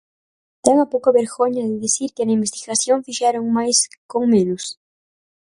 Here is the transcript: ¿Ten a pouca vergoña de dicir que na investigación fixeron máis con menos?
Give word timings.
¿Ten 0.65 0.75
a 0.85 0.87
pouca 0.93 1.15
vergoña 1.19 1.63
de 1.69 1.81
dicir 1.85 2.09
que 2.15 2.25
na 2.25 2.37
investigación 2.39 3.05
fixeron 3.05 3.53
máis 3.57 3.77
con 4.11 4.23
menos? 4.33 4.63